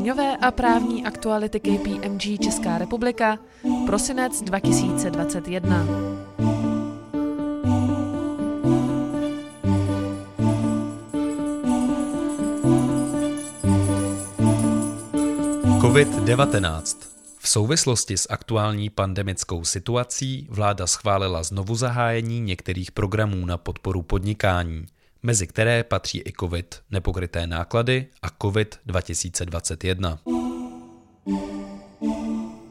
[0.00, 3.38] Daňové a právní aktuality KPMG Česká republika,
[3.86, 5.86] prosinec 2021.
[15.80, 16.96] COVID-19.
[17.38, 24.86] V souvislosti s aktuální pandemickou situací vláda schválila znovu zahájení některých programů na podporu podnikání–
[25.22, 30.18] mezi které patří i COVID nepokryté náklady a COVID 2021.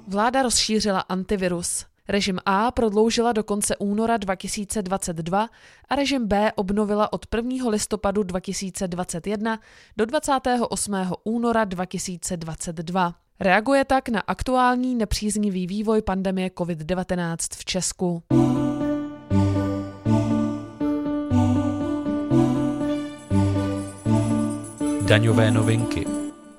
[0.07, 1.85] Vláda rozšířila antivirus.
[2.07, 5.49] Režim A prodloužila do konce února 2022
[5.89, 7.69] a režim B obnovila od 1.
[7.69, 9.59] listopadu 2021
[9.97, 10.95] do 28.
[11.23, 13.13] února 2022.
[13.39, 18.23] Reaguje tak na aktuální nepříznivý vývoj pandemie COVID-19 v Česku.
[25.09, 26.05] Daňové novinky.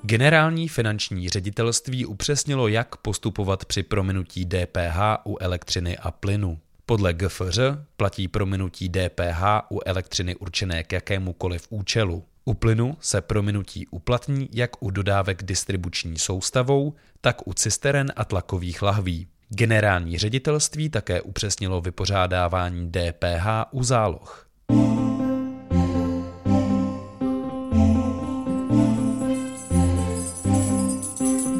[0.01, 6.59] Generální finanční ředitelství upřesnilo, jak postupovat při prominutí DPH u elektřiny a plynu.
[6.85, 7.59] Podle GFŘ
[7.97, 12.23] platí prominutí DPH u elektřiny určené k jakémukoliv účelu.
[12.45, 18.81] U plynu se prominutí uplatní jak u dodávek distribuční soustavou, tak u cisteren a tlakových
[18.81, 19.27] lahví.
[19.49, 24.47] Generální ředitelství také upřesnilo vypořádávání DPH u záloh.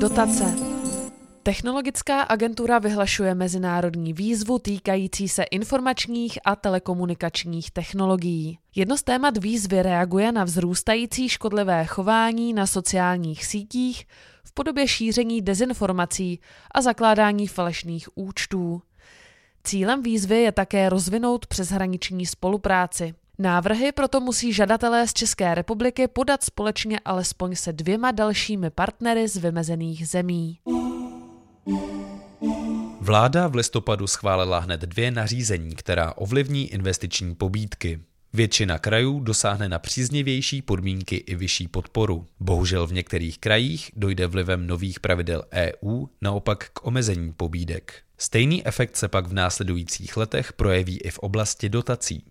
[0.01, 0.55] Dotace.
[1.43, 8.59] Technologická agentura vyhlašuje mezinárodní výzvu týkající se informačních a telekomunikačních technologií.
[8.75, 14.07] Jedno z témat výzvy reaguje na vzrůstající škodlivé chování na sociálních sítích
[14.43, 16.39] v podobě šíření dezinformací
[16.71, 18.81] a zakládání falešných účtů.
[19.63, 23.13] Cílem výzvy je také rozvinout přeshraniční spolupráci.
[23.41, 29.37] Návrhy proto musí žadatelé z České republiky podat společně alespoň se dvěma dalšími partnery z
[29.37, 30.59] vymezených zemí.
[32.99, 37.99] Vláda v listopadu schválila hned dvě nařízení, která ovlivní investiční pobídky.
[38.33, 42.25] Většina krajů dosáhne na příznivější podmínky i vyšší podporu.
[42.39, 47.93] Bohužel v některých krajích dojde vlivem nových pravidel EU naopak k omezení pobídek.
[48.17, 52.23] Stejný efekt se pak v následujících letech projeví i v oblasti dotací.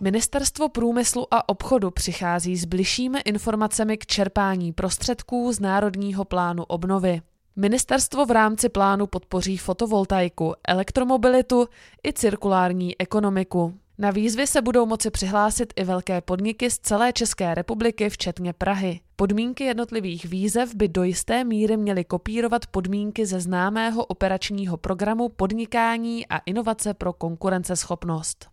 [0.00, 7.20] Ministerstvo průmyslu a obchodu přichází s bližšími informacemi k čerpání prostředků z Národního plánu obnovy.
[7.56, 11.68] Ministerstvo v rámci plánu podpoří fotovoltaiku, elektromobilitu
[12.06, 13.74] i cirkulární ekonomiku.
[14.02, 19.00] Na výzvy se budou moci přihlásit i velké podniky z celé České republiky, včetně Prahy.
[19.16, 26.26] Podmínky jednotlivých výzev by do jisté míry měly kopírovat podmínky ze známého operačního programu Podnikání
[26.26, 28.46] a inovace pro konkurenceschopnost.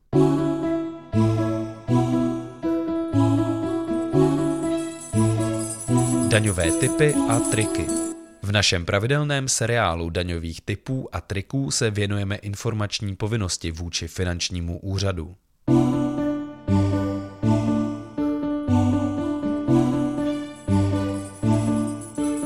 [6.27, 8.08] Daňové typy a triky.
[8.49, 15.35] V našem pravidelném seriálu daňových typů a triků se věnujeme informační povinnosti vůči finančnímu úřadu.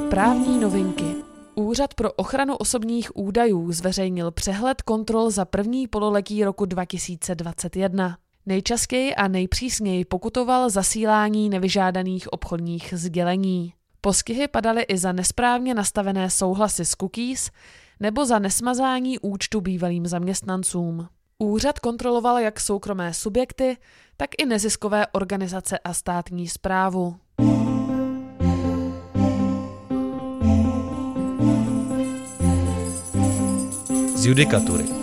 [0.09, 1.15] Právní novinky.
[1.55, 8.17] Úřad pro ochranu osobních údajů zveřejnil přehled kontrol za první pololetí roku 2021.
[8.45, 13.73] Nejčastěji a nejpřísněji pokutoval zasílání nevyžádaných obchodních sdělení.
[14.05, 17.51] Postihy padaly i za nesprávně nastavené souhlasy s cookies
[17.99, 21.07] nebo za nesmazání účtu bývalým zaměstnancům.
[21.37, 23.77] Úřad kontroloval jak soukromé subjekty,
[24.17, 27.15] tak i neziskové organizace a státní zprávu.
[34.15, 35.02] Z judikatury.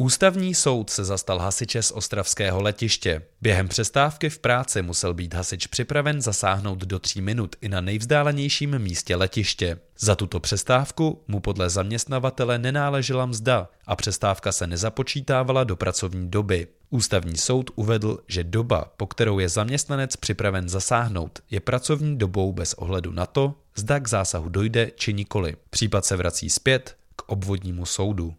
[0.00, 3.22] Ústavní soud se zastal hasiče z ostravského letiště.
[3.40, 8.78] Během přestávky v práci musel být hasič připraven zasáhnout do tří minut i na nejvzdálenějším
[8.78, 9.78] místě letiště.
[9.98, 16.66] Za tuto přestávku mu podle zaměstnavatele nenáležela mzda a přestávka se nezapočítávala do pracovní doby.
[16.90, 22.74] Ústavní soud uvedl, že doba, po kterou je zaměstnanec připraven zasáhnout, je pracovní dobou bez
[22.74, 25.56] ohledu na to, zda k zásahu dojde či nikoli.
[25.70, 28.34] Případ se vrací zpět k obvodnímu soudu.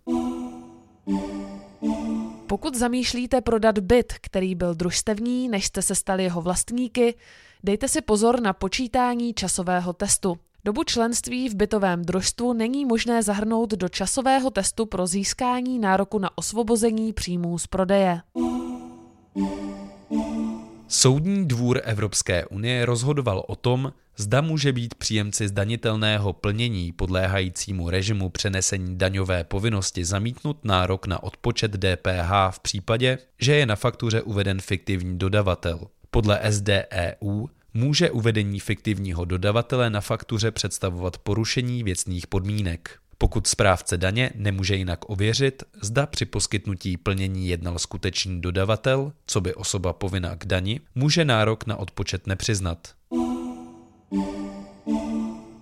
[2.47, 7.15] Pokud zamýšlíte prodat byt, který byl družstevní, než jste se stali jeho vlastníky,
[7.63, 10.37] dejte si pozor na počítání časového testu.
[10.65, 16.37] Dobu členství v bytovém družstvu není možné zahrnout do časového testu pro získání nároku na
[16.37, 18.21] osvobození příjmů z prodeje.
[21.01, 28.29] Soudní dvůr Evropské unie rozhodoval o tom, zda může být příjemci zdanitelného plnění podléhajícímu režimu
[28.29, 34.61] přenesení daňové povinnosti zamítnut nárok na odpočet DPH v případě, že je na faktuře uveden
[34.61, 35.79] fiktivní dodavatel.
[36.11, 42.99] Podle SDEU může uvedení fiktivního dodavatele na faktuře představovat porušení věcných podmínek.
[43.21, 49.53] Pokud správce daně nemůže jinak ověřit, zda při poskytnutí plnění jednal skutečný dodavatel, co by
[49.53, 52.77] osoba povinná k dani, může nárok na odpočet nepřiznat.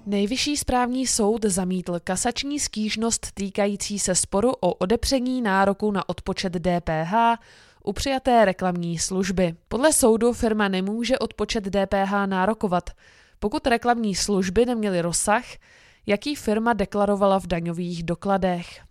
[0.05, 7.13] Nejvyšší správní soud zamítl kasační stížnost týkající se sporu o odepření nároku na odpočet DPH
[7.83, 9.55] u přijaté reklamní služby.
[9.67, 12.89] Podle soudu firma nemůže odpočet DPH nárokovat,
[13.39, 15.43] pokud reklamní služby neměly rozsah,
[16.09, 18.81] jaký firma deklarovala v daňových dokladech.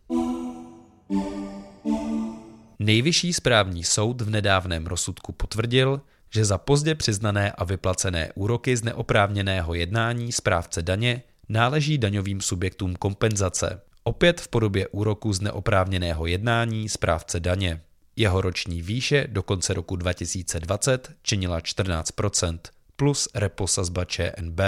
[2.78, 6.00] Nejvyšší správní soud v nedávném rozsudku potvrdil,
[6.30, 12.96] že za pozdě přiznané a vyplacené úroky z neoprávněného jednání správce daně náleží daňovým subjektům
[12.96, 17.80] kompenzace, opět v podobě úroku z neoprávněného jednání správce daně.
[18.16, 22.58] Jeho roční výše do konce roku 2020 činila 14%
[22.96, 24.60] plus repo sazba ČNB.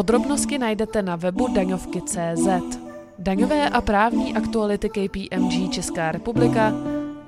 [0.00, 2.48] Podrobnosti najdete na webu daňovky.cz.
[3.18, 6.72] Daňové a právní aktuality KPMG Česká republika,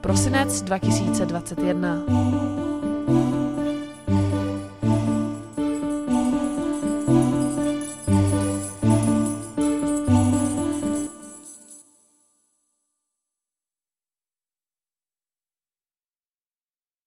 [0.00, 2.41] prosinec 2021.